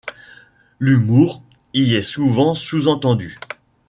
L'humour 0.79 1.43
y 1.75 1.93
est 1.93 2.01
souvent 2.01 2.55
sous-entendu. 2.55 3.37